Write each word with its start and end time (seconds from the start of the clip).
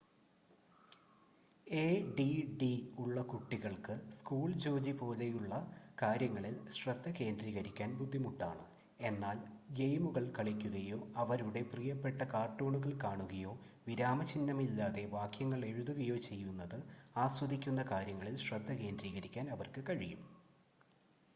ADD 1.67 2.69
ഉള്ള 2.99 3.17
കുട്ടികൾക്ക് 3.31 3.95
school 4.13 4.47
ജോലി 4.63 4.93
പോലുള്ള 4.99 5.51
കാര്യങ്ങളിൽ 6.01 6.55
ശ്രദ്ധ 6.77 7.09
കേന്ദ്രീകരിക്കാൻ 7.19 7.91
ബുദ്ധിമുട്ടാണ് 7.99 8.63
എന്നാൽ 9.01 9.37
ഗെയിമുകൾ 9.73 10.25
കളിക്കുകയോ 10.31 10.99
അവരുടെ 11.15 11.63
പ്രിയപ്പെട്ട 11.71 12.21
കാർട്ടൂണുകൾ 12.33 12.93
കാണുകയോ 13.03 13.53
വിരാമചിഹ്നമില്ലാതെ 13.87 15.05
വാക്യങ്ങൾ 15.15 15.61
എഴുതുകയോ 15.65 16.17
ചെയ്യുന്നത് 16.27 16.77
ആസ്വദിക്കുന്ന 17.19 17.83
കാര്യങ്ങളിൽ 17.91 18.37
ശ്രദ്ധ 18.45 18.71
കേന്ദ്രീകരിക്കാൻ 18.81 19.47
അവർക്ക് 19.55 19.83
കഴിയും 19.89 20.23